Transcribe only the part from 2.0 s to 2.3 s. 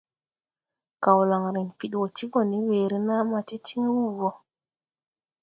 ti